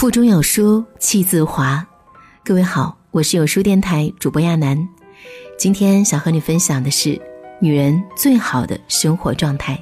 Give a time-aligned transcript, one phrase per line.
[0.00, 1.86] 腹中有书气自华。
[2.42, 4.88] 各位好，我是有书电台主播亚楠。
[5.58, 7.20] 今天想和你分享的是
[7.60, 9.78] 女人最好的生活状态。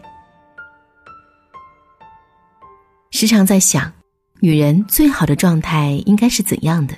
[3.13, 3.93] 时常在想，
[4.41, 6.95] 女人最好的状态应该是怎样的？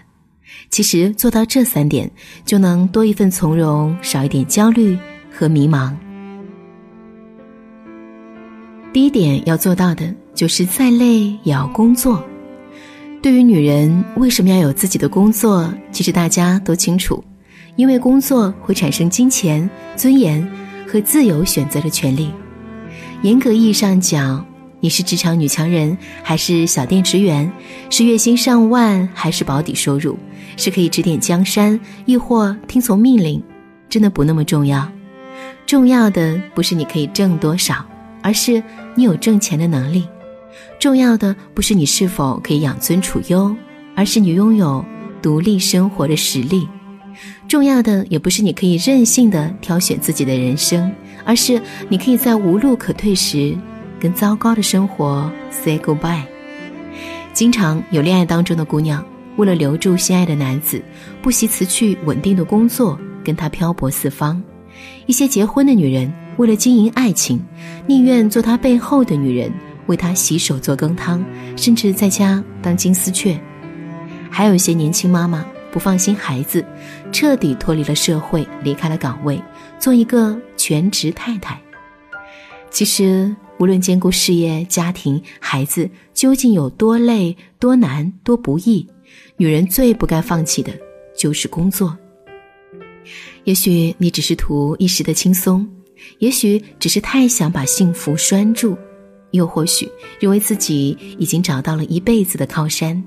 [0.70, 2.10] 其实做到这三点，
[2.46, 4.98] 就能多一份从容，少一点焦虑
[5.30, 5.94] 和迷茫。
[8.94, 12.24] 第一点要做到的就是再累也要工作。
[13.22, 17.22] 对于女人为什么要有自己的工作，其实大家都清楚，
[17.76, 20.46] 因为工作会产生金钱、尊严
[20.88, 22.32] 和自由选择的权利。
[23.22, 24.44] 严格意义上讲，
[24.80, 27.50] 你是职场女强人还是小店职员，
[27.90, 30.18] 是月薪上万还是保底收入，
[30.56, 33.42] 是可以指点江山亦或听从命令，
[33.88, 34.90] 真的不那么重要。
[35.66, 37.84] 重要的不是你可以挣多少。
[38.22, 38.62] 而是
[38.94, 40.06] 你有挣钱的能力，
[40.80, 43.54] 重要的不是你是否可以养尊处优，
[43.94, 44.82] 而是你拥有
[45.20, 46.66] 独立生活的实力；
[47.46, 50.90] 重要的也不是你可以任性的挑选自己的人生，
[51.22, 53.54] 而是你可以在无路可退时，
[54.00, 56.24] 跟糟糕的生活 say goodbye。
[57.34, 59.04] 经常有恋爱当中的姑娘，
[59.36, 60.82] 为了留住心爱的男子，
[61.20, 64.40] 不惜辞去稳定的工作，跟他漂泊四方；
[65.04, 66.10] 一些结婚的女人。
[66.36, 67.38] 为了经营爱情，
[67.86, 69.52] 宁愿做他背后的女人，
[69.90, 71.24] 为他洗手做羹汤，
[71.56, 73.36] 甚至在家当金丝雀。
[74.30, 76.64] 还有一些年轻妈妈不放心孩子，
[77.10, 79.42] 彻底脱离了社会，离开了岗位，
[79.80, 81.60] 做一个全职太太。
[82.70, 88.86] 其实，无论兼顾事业、家庭、孩子，究竟有多累、多难、多不易，
[89.36, 90.72] 女人最不该放弃的
[91.18, 91.98] 就是工作。
[93.42, 95.68] 也许你只是图一时的轻松。
[96.20, 98.78] 也许只是太想把幸福拴住，
[99.32, 103.02] 又或许认为自己已经找到了一辈子的靠山，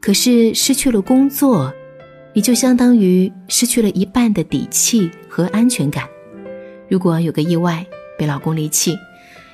[0.00, 1.72] 可是失去了工作，
[2.34, 6.08] 你就相当于失去了一半的底气和安全感。
[6.88, 7.84] 如果有个意外
[8.18, 8.96] 被老公离弃，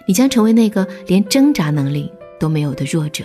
[0.07, 3.25] 你将成为那个连挣扎能力都没有的弱者。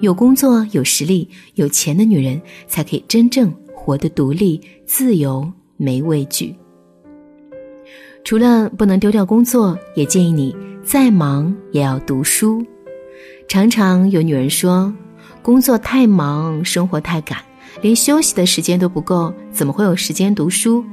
[0.00, 6.54] 有工作、有实力、有钱的女人，才可以真正活得独立、自由，没畏惧。
[8.26, 12.60] 除了不能丢掉工作，也建议你再忙也要读书。
[13.46, 14.92] 常常有女人说，
[15.42, 17.38] 工作太忙，生活太赶，
[17.80, 20.84] 连休息的时间都不够，怎么会有时间读书？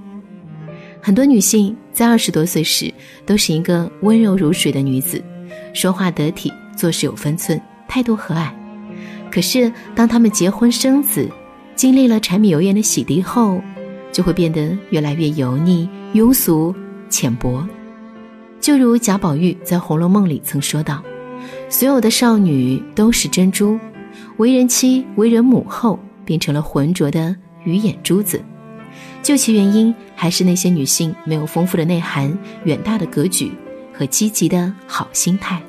[1.02, 2.94] 很多女性在二十多岁时
[3.26, 5.20] 都是一个温柔如水的女子，
[5.74, 8.52] 说话得体，做事有分寸，态度和蔼。
[9.32, 11.28] 可是当她们结婚生子，
[11.76, 13.60] 经历了柴米油盐的洗涤后，
[14.12, 16.72] 就会变得越来越油腻、庸俗。
[17.14, 17.64] 浅薄，
[18.60, 21.04] 就如贾宝玉在《红楼梦》里曾说道
[21.70, 23.80] ：“所有的少女都是珍珠，
[24.38, 27.36] 为人妻、为人母后，变成了浑浊的
[27.66, 28.44] 鱼眼珠子。
[29.22, 33.52] 究其原因，还是那些女性没有丰富的内涵、远大的格局
[33.94, 35.62] 和积极的好心态。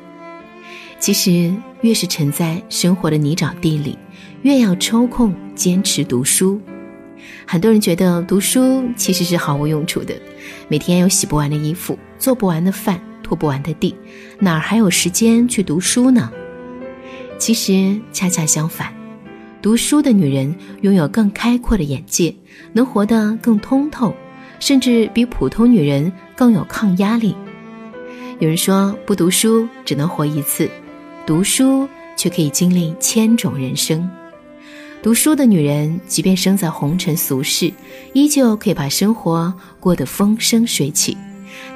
[0.98, 3.98] 其实，越是沉在生活的泥沼地里，
[4.40, 6.58] 越要抽空坚持读书。”
[7.46, 10.14] 很多人觉得读书其实是毫无用处的，
[10.68, 13.94] 每天有洗不完的衣服、做不完的饭、拖不完的地，
[14.38, 16.30] 哪儿还有时间去读书呢？
[17.38, 18.94] 其实恰恰相反，
[19.60, 22.34] 读书的女人拥有更开阔的眼界，
[22.72, 24.14] 能活得更通透，
[24.60, 27.34] 甚至比普通女人更有抗压力。
[28.38, 30.70] 有人说，不读书只能活一次，
[31.26, 34.08] 读书却可以经历千种人生。
[35.04, 37.70] 读书的女人，即便生在红尘俗世，
[38.14, 41.14] 依旧可以把生活过得风生水起。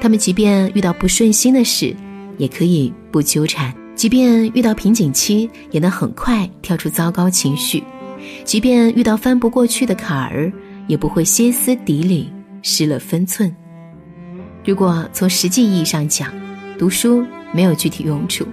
[0.00, 1.94] 她们即便遇到不顺心的事，
[2.38, 7.82] 也可以不纠缠；即便遇到瓶颈期，也能很快跳出糟糕情绪；
[8.44, 10.50] 即便遇到翻不过去的坎儿，
[10.86, 13.54] 也不会歇斯底里、失了分寸。
[14.64, 16.32] 如果从实际意义上讲，
[16.78, 17.22] 读书
[17.52, 18.46] 没有具体用处。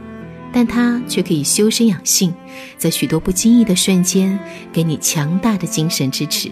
[0.58, 2.34] 但它却可以修身养性，
[2.78, 4.40] 在许多不经意的瞬间，
[4.72, 6.50] 给你强大的精神支持，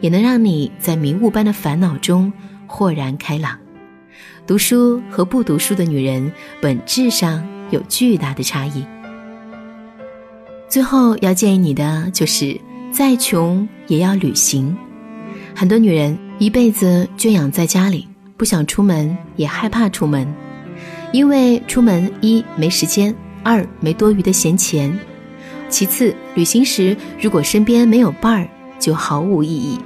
[0.00, 2.32] 也能让你在迷雾般的烦恼中
[2.66, 3.58] 豁然开朗。
[4.46, 8.82] 读书和不读书的女人本质上有巨大的差异。
[10.66, 12.58] 最后要建议你的就是，
[12.90, 14.74] 再穷也要旅行。
[15.54, 18.08] 很多女人一辈子圈养在家里，
[18.38, 20.26] 不想出门，也害怕出门，
[21.12, 23.14] 因为出门一没时间。
[23.44, 24.98] 二没多余的闲钱，
[25.68, 28.48] 其次旅行时如果身边没有伴儿，
[28.80, 29.78] 就毫无意义。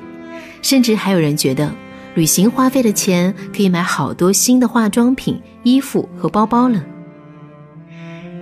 [0.63, 1.71] 甚至还有人觉得，
[2.15, 6.83] 旅行花费的钱可以买好多新的化妆品、衣服和包包了。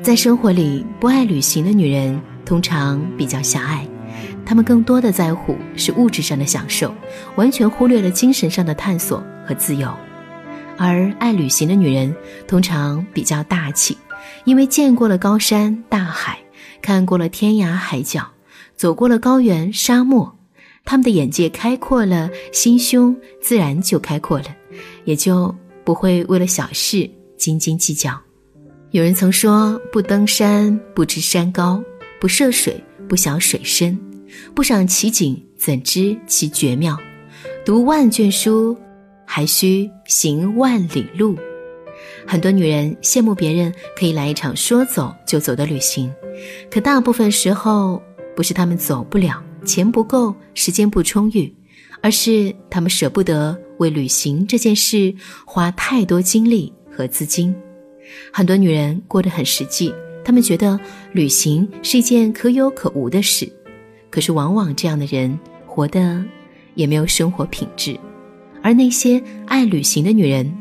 [0.03, 3.87] 在生活里，不爱旅行的女人通常比较狭隘，
[4.45, 6.95] 她们更多的在乎是物质上的享受，
[7.35, 9.93] 完全忽略了精神上的探索和自由。
[10.79, 12.15] 而爱旅行的女人
[12.47, 13.97] 通常比较大气，
[14.45, 16.39] 因为见过了高山大海，
[16.81, 18.27] 看过了天涯海角，
[18.77, 20.37] 走过了高原沙漠，
[20.85, 24.47] 他们的眼界开阔了，心胸自然就开阔了，
[25.05, 28.21] 也就不会为了小事斤斤计较。
[28.91, 31.83] 有人曾说：“不登山不知山高，
[32.21, 33.99] 不涉水不晓水深，
[34.55, 36.97] 不赏奇景怎知其绝妙？
[37.65, 38.77] 读万卷书。”
[39.29, 41.37] 还需行万里路。
[42.27, 46.13] 很多女人羡慕别人可以来一场说走就走的旅行，
[46.71, 48.03] 可大部分时候
[48.35, 51.55] 不是她们走不了，钱不够，时间不充裕，
[52.03, 55.15] 而是她们舍不得为旅行这件事
[55.47, 57.55] 花太多精力和资金。
[58.33, 59.95] 很多女人过得很实际，
[60.25, 60.79] 她们觉得
[61.13, 63.49] 旅行是一件可有可无的事，
[64.11, 66.23] 可是往往这样的人活得
[66.75, 67.99] 也没有生活品质。
[68.67, 70.53] 而那些爱旅行的女人，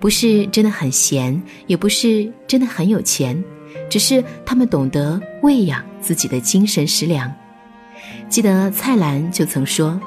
[0.00, 3.40] 不是真的很闲，也不是真的很有钱，
[3.88, 7.32] 只是她们懂得喂养自己的精神食粮。
[8.28, 10.00] 记得蔡澜就曾说：“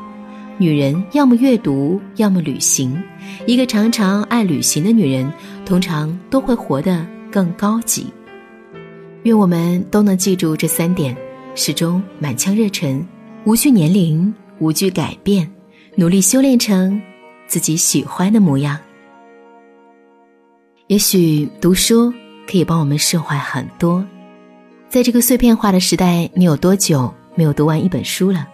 [0.60, 3.02] 女人要么阅读，要么旅行。
[3.46, 5.32] 一个常常爱旅行的女人，
[5.66, 8.08] 通常都会活得更高级。”
[9.24, 11.16] 愿我们都能记住这三点，
[11.56, 13.02] 始终满腔热忱，
[13.46, 15.50] 无惧年龄，无惧改变，
[15.96, 17.02] 努力修炼成。
[17.48, 18.78] 自己喜欢的模样。
[20.88, 22.14] 也许读书
[22.50, 24.06] 可以帮我们释怀很多。
[24.88, 28.48] 在这个碎片化的时代，你有多久没有读完一本书了？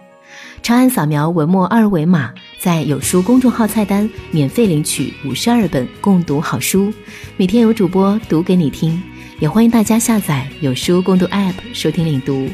[0.62, 6.92] 长按扫描文末二维码，在有书公众号菜单免费领取五十二本共读好书，
[7.36, 9.00] 每天有主播读给你听。
[9.40, 12.48] 也欢迎大家下载有书共读 App 收听领读。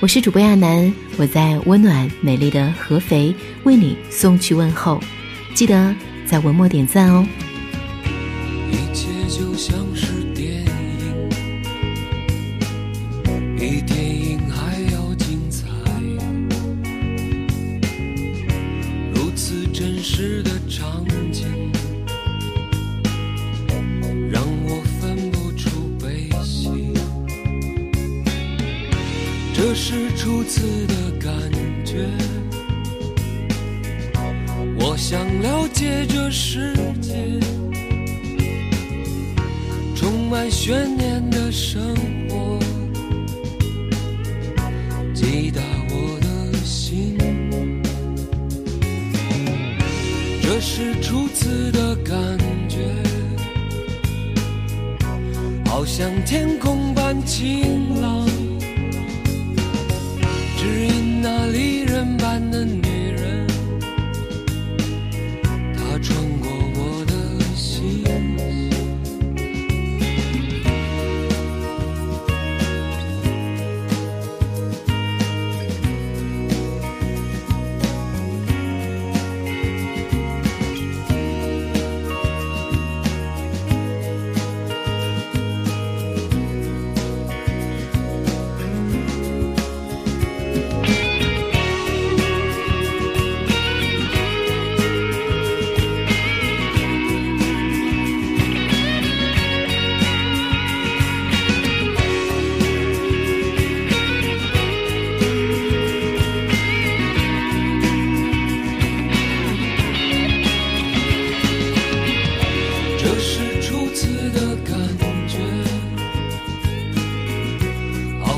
[0.00, 3.34] 我是主播亚楠，我在温暖美丽的合肥
[3.64, 5.00] 为你送去问候。
[5.54, 5.94] 记得
[6.26, 7.26] 在文末点赞哦。
[8.70, 11.28] 一切就像是电影，
[13.56, 15.66] 比电影还要精彩。
[19.14, 21.46] 如此真实的场景，
[24.30, 25.70] 让我分不出
[26.00, 26.70] 悲喜。
[29.54, 31.32] 这是初次的感
[31.84, 32.08] 觉。
[34.84, 37.14] 我想了解这世界，
[39.94, 41.94] 充满悬念的生
[42.28, 42.58] 活，
[45.14, 47.16] 击打我的心。
[50.42, 52.16] 这是初次的感
[52.68, 52.80] 觉，
[55.64, 58.26] 好像天空般晴朗，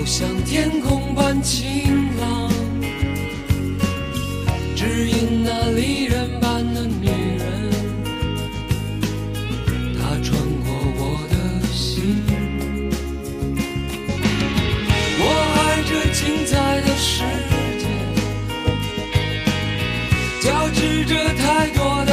[0.07, 2.51] 像天空般晴朗
[4.77, 7.07] 只因那离人般的女
[7.39, 7.71] 人
[9.99, 10.69] 她穿过
[10.99, 12.23] 我的心。
[15.19, 15.23] 我
[15.57, 17.25] 爱这精彩的世
[17.81, 17.83] 界
[20.43, 22.04] 交织着太多